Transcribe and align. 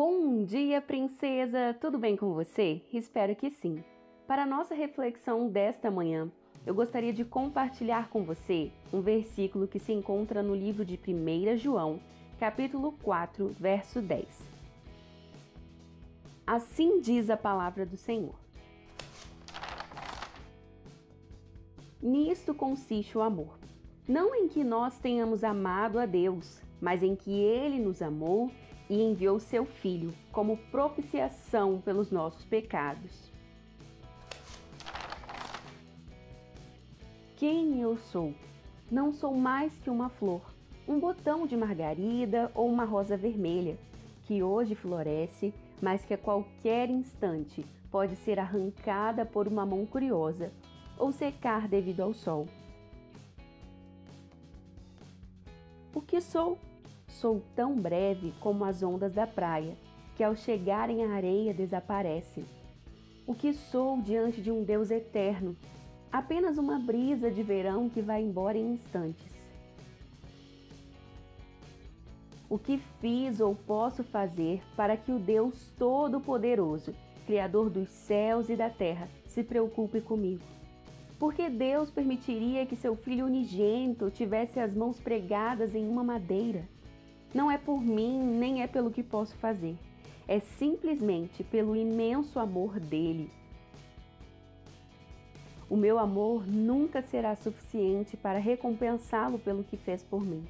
Bom 0.00 0.44
dia, 0.44 0.80
princesa! 0.80 1.76
Tudo 1.80 1.98
bem 1.98 2.16
com 2.16 2.32
você? 2.32 2.80
Espero 2.92 3.34
que 3.34 3.50
sim. 3.50 3.82
Para 4.28 4.44
a 4.44 4.46
nossa 4.46 4.72
reflexão 4.72 5.48
desta 5.48 5.90
manhã, 5.90 6.30
eu 6.64 6.72
gostaria 6.72 7.12
de 7.12 7.24
compartilhar 7.24 8.08
com 8.08 8.22
você 8.22 8.70
um 8.92 9.00
versículo 9.00 9.66
que 9.66 9.80
se 9.80 9.92
encontra 9.92 10.40
no 10.40 10.54
livro 10.54 10.84
de 10.84 10.94
1 10.94 11.56
João, 11.56 11.98
capítulo 12.38 12.92
4, 13.02 13.56
verso 13.58 14.00
10. 14.00 14.24
Assim 16.46 17.00
diz 17.00 17.28
a 17.28 17.36
palavra 17.36 17.84
do 17.84 17.96
Senhor. 17.96 18.38
Nisto 22.00 22.54
consiste 22.54 23.18
o 23.18 23.20
amor. 23.20 23.58
Não 24.06 24.32
em 24.32 24.46
que 24.46 24.62
nós 24.62 24.96
tenhamos 25.00 25.42
amado 25.42 25.98
a 25.98 26.06
Deus, 26.06 26.62
mas 26.80 27.02
em 27.02 27.16
que 27.16 27.32
Ele 27.32 27.80
nos 27.80 28.00
amou 28.00 28.48
e 28.88 29.02
enviou 29.02 29.38
seu 29.38 29.64
Filho 29.64 30.14
como 30.32 30.56
propiciação 30.70 31.80
pelos 31.80 32.10
nossos 32.10 32.44
pecados. 32.44 33.30
Quem 37.36 37.80
eu 37.80 37.96
sou? 37.96 38.34
Não 38.90 39.12
sou 39.12 39.34
mais 39.34 39.76
que 39.78 39.90
uma 39.90 40.08
flor, 40.08 40.42
um 40.88 40.98
botão 40.98 41.46
de 41.46 41.56
margarida 41.56 42.50
ou 42.54 42.68
uma 42.68 42.84
rosa 42.84 43.16
vermelha, 43.16 43.78
que 44.24 44.42
hoje 44.42 44.74
floresce, 44.74 45.54
mas 45.80 46.04
que 46.04 46.14
a 46.14 46.18
qualquer 46.18 46.90
instante 46.90 47.64
pode 47.90 48.16
ser 48.16 48.38
arrancada 48.38 49.24
por 49.24 49.46
uma 49.46 49.64
mão 49.64 49.86
curiosa 49.86 50.50
ou 50.98 51.12
secar 51.12 51.68
devido 51.68 52.00
ao 52.00 52.12
sol. 52.12 52.46
O 55.94 56.00
que 56.00 56.20
sou? 56.20 56.58
Sou 57.20 57.42
tão 57.56 57.74
breve 57.74 58.32
como 58.38 58.64
as 58.64 58.80
ondas 58.80 59.12
da 59.12 59.26
praia, 59.26 59.76
que 60.14 60.22
ao 60.22 60.36
chegarem 60.36 61.04
à 61.04 61.14
areia 61.14 61.52
desaparecem. 61.52 62.44
O 63.26 63.34
que 63.34 63.52
sou 63.52 64.00
diante 64.00 64.40
de 64.40 64.52
um 64.52 64.62
Deus 64.62 64.88
eterno? 64.88 65.56
Apenas 66.12 66.58
uma 66.58 66.78
brisa 66.78 67.28
de 67.28 67.42
verão 67.42 67.88
que 67.88 68.00
vai 68.00 68.22
embora 68.22 68.56
em 68.56 68.74
instantes. 68.74 69.34
O 72.48 72.56
que 72.56 72.78
fiz 73.00 73.40
ou 73.40 73.52
posso 73.52 74.04
fazer 74.04 74.62
para 74.76 74.96
que 74.96 75.10
o 75.10 75.18
Deus 75.18 75.72
Todo-Poderoso, 75.76 76.94
Criador 77.26 77.68
dos 77.68 77.88
céus 77.88 78.48
e 78.48 78.54
da 78.54 78.70
terra, 78.70 79.08
se 79.26 79.42
preocupe 79.42 80.00
comigo? 80.00 80.44
Porque 81.18 81.50
Deus 81.50 81.90
permitiria 81.90 82.64
que 82.64 82.76
seu 82.76 82.94
filho 82.94 83.26
unigênito 83.26 84.08
tivesse 84.08 84.60
as 84.60 84.72
mãos 84.72 85.00
pregadas 85.00 85.74
em 85.74 85.84
uma 85.84 86.04
madeira? 86.04 86.64
Não 87.34 87.50
é 87.50 87.58
por 87.58 87.82
mim, 87.82 88.22
nem 88.22 88.62
é 88.62 88.66
pelo 88.66 88.90
que 88.90 89.02
posso 89.02 89.36
fazer. 89.36 89.76
É 90.26 90.40
simplesmente 90.40 91.44
pelo 91.44 91.76
imenso 91.76 92.38
amor 92.38 92.80
dele. 92.80 93.30
O 95.68 95.76
meu 95.76 95.98
amor 95.98 96.46
nunca 96.46 97.02
será 97.02 97.36
suficiente 97.36 98.16
para 98.16 98.38
recompensá-lo 98.38 99.38
pelo 99.38 99.62
que 99.62 99.76
fez 99.76 100.02
por 100.02 100.24
mim. 100.24 100.42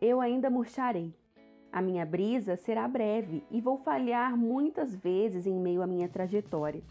Eu 0.00 0.20
ainda 0.20 0.48
murcharei. 0.48 1.12
A 1.72 1.82
minha 1.82 2.06
brisa 2.06 2.56
será 2.56 2.86
breve 2.86 3.42
e 3.50 3.60
vou 3.60 3.78
falhar 3.78 4.36
muitas 4.36 4.94
vezes 4.94 5.46
em 5.46 5.58
meio 5.58 5.82
à 5.82 5.86
minha 5.86 6.08
trajetória, 6.08 6.82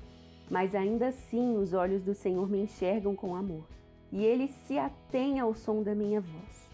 mas 0.50 0.76
ainda 0.76 1.10
assim 1.10 1.56
os 1.56 1.72
olhos 1.72 2.02
do 2.02 2.14
Senhor 2.14 2.50
me 2.50 2.64
enxergam 2.64 3.16
com 3.16 3.36
amor 3.36 3.64
e 4.12 4.24
ele 4.24 4.48
se 4.48 4.78
atém 4.78 5.40
ao 5.40 5.54
som 5.54 5.82
da 5.82 5.96
minha 5.96 6.20
voz. 6.20 6.70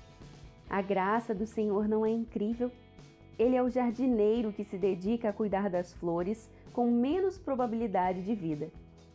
A 0.70 0.82
graça 0.82 1.34
do 1.34 1.46
Senhor 1.46 1.88
não 1.88 2.06
é 2.06 2.10
incrível? 2.10 2.72
Ele 3.38 3.56
é 3.56 3.62
o 3.62 3.70
jardineiro 3.70 4.52
que 4.52 4.64
se 4.64 4.78
dedica 4.78 5.30
a 5.30 5.34
cuidar 5.34 5.70
das 5.70 5.94
flores 5.94 6.50
com 6.74 6.92
menos 6.92 7.38
probabilidade 7.38 8.24
de 8.24 8.34
vida. 8.34 8.70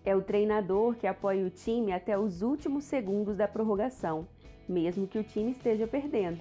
É 0.05 0.17
o 0.17 0.23
treinador 0.23 0.95
que 0.97 1.07
apoia 1.07 1.47
o 1.47 1.51
time 1.51 1.93
até 1.93 2.19
os 2.19 2.43
últimos 2.43 2.85
segundos 2.85 3.37
da 3.37 3.47
prorrogação, 3.47 4.27
mesmo 4.69 5.07
que 5.07 5.19
o 5.19 5.25
time 5.25 5.53
esteja 5.53 5.87
perdendo. 5.87 6.41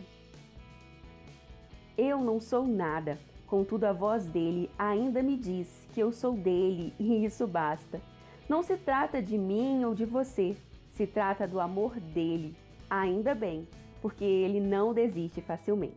Eu 1.98 2.20
não 2.22 2.40
sou 2.40 2.66
nada, 2.66 3.20
contudo 3.46 3.84
a 3.84 3.94
voz 3.94 4.26
dele 4.26 4.70
ainda 4.78 5.22
me 5.22 5.36
diz 5.36 5.88
que 5.94 6.00
eu 6.00 6.12
sou 6.12 6.34
dele 6.34 6.94
e 6.98 7.26
isso 7.26 7.46
basta. 7.46 8.02
Não 8.48 8.64
se 8.64 8.78
trata 8.78 9.22
de 9.22 9.38
mim 9.38 9.84
ou 9.84 9.94
de 9.94 10.06
você, 10.06 10.56
se 10.92 11.08
trata 11.08 11.48
do 11.48 11.60
amor 11.60 12.00
dele, 12.00 12.56
ainda 12.90 13.34
bem, 13.34 13.68
porque 14.02 14.24
ele 14.24 14.60
não 14.60 14.94
desiste 14.94 15.42
facilmente. 15.42 15.96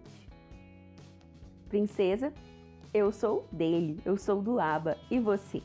Princesa, 1.68 2.32
eu 2.92 3.10
sou 3.10 3.46
dele, 3.50 4.00
eu 4.04 4.16
sou 4.16 4.40
do 4.40 4.60
Aba 4.60 4.96
e 5.10 5.18
você? 5.18 5.62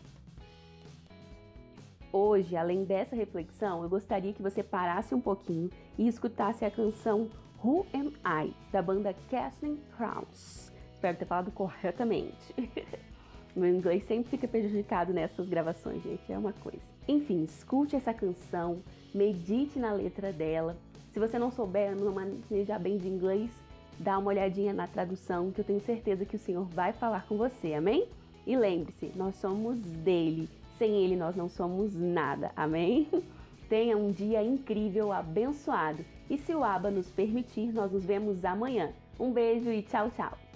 Hoje, 2.12 2.56
além 2.56 2.84
dessa 2.84 3.16
reflexão, 3.16 3.84
eu 3.84 3.89
gostaria 3.89 4.34
que 4.34 4.41
você 4.41 4.63
parasse 4.63 5.13
um 5.13 5.22
pouquinho 5.22 5.69
e 5.95 6.07
escutasse 6.07 6.66
a 6.66 6.72
canção 6.72 7.29
Who 7.63 7.85
Am 7.94 8.13
I, 8.25 8.53
da 8.72 8.81
banda 8.81 9.13
Casting 9.29 9.78
Crowns. 9.95 10.72
Espero 10.91 11.18
ter 11.18 11.25
falado 11.25 11.51
corretamente. 11.51 12.56
Meu 13.55 13.69
inglês 13.69 14.03
sempre 14.05 14.29
fica 14.29 14.47
prejudicado 14.47 15.11
nessas 15.11 15.49
gravações, 15.49 16.03
gente, 16.03 16.31
é 16.31 16.37
uma 16.37 16.53
coisa. 16.53 16.85
Enfim, 17.07 17.43
escute 17.43 17.95
essa 17.95 18.13
canção, 18.13 18.81
medite 19.13 19.79
na 19.79 19.91
letra 19.91 20.31
dela. 20.31 20.77
Se 21.11 21.19
você 21.19 21.39
não 21.39 21.51
souber, 21.51 21.95
não 21.95 22.13
manejar 22.13 22.79
bem 22.79 22.97
de 22.97 23.07
inglês, 23.07 23.49
dá 23.97 24.17
uma 24.17 24.29
olhadinha 24.29 24.71
na 24.71 24.88
tradução 24.88 25.51
que 25.51 25.61
eu 25.61 25.65
tenho 25.65 25.81
certeza 25.81 26.25
que 26.25 26.35
o 26.35 26.39
Senhor 26.39 26.65
vai 26.65 26.93
falar 26.93 27.25
com 27.27 27.38
você, 27.38 27.73
amém? 27.73 28.07
E 28.45 28.55
lembre-se, 28.55 29.11
nós 29.15 29.35
somos 29.35 29.79
dele. 29.79 30.47
Sem 30.77 31.03
ele 31.03 31.15
nós 31.15 31.35
não 31.35 31.49
somos 31.49 31.93
nada, 31.95 32.51
amém? 32.55 33.07
Tenha 33.67 33.97
um 33.97 34.11
dia 34.11 34.41
incrível, 34.43 35.11
abençoado. 35.11 36.03
E 36.29 36.38
se 36.38 36.53
o 36.55 36.63
Aba 36.63 36.89
nos 36.89 37.09
permitir, 37.11 37.73
nós 37.73 37.91
nos 37.91 38.05
vemos 38.05 38.45
amanhã. 38.45 38.91
Um 39.19 39.31
beijo 39.31 39.69
e 39.69 39.81
tchau, 39.81 40.09
tchau. 40.15 40.48